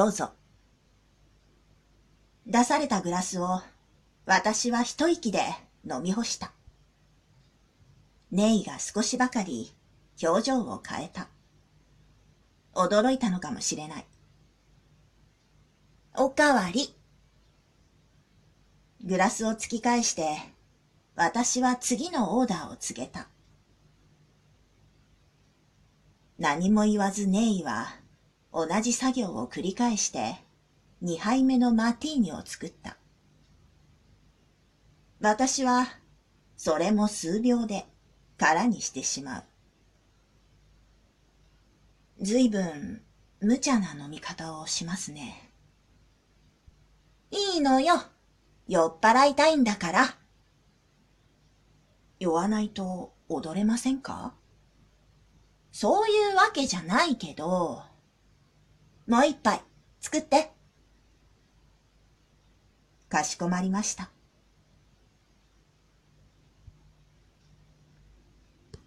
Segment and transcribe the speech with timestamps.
[0.00, 0.30] どうぞ。
[2.46, 3.60] 出されたグラスを
[4.24, 5.40] 私は一息で
[5.84, 6.52] 飲み干した。
[8.30, 9.74] ネイが少しばかり
[10.22, 11.28] 表情を変えた。
[12.72, 14.06] 驚いたのかもしれない。
[16.16, 16.96] おかわり。
[19.04, 20.38] グラスを突き返して、
[21.14, 23.28] 私は次のオーダーを告げた。
[26.38, 27.99] 何も言わずネイは
[28.52, 30.36] 同じ作業を繰り返して
[31.00, 32.96] 二杯目のマティーニを作った。
[35.20, 35.86] 私は
[36.56, 37.86] それも数秒で
[38.38, 39.44] 空にしてしまう。
[42.22, 43.02] ずいぶん
[43.40, 45.50] 無茶な飲み方をしますね。
[47.30, 47.94] いいのよ。
[48.68, 50.16] 酔っ払いたいんだから。
[52.18, 54.34] 酔わないと踊れませんか？
[55.72, 57.82] そういうわけじゃないけど、
[59.10, 59.60] もう一杯
[59.98, 60.52] 作って。
[63.08, 64.08] かしこまりました。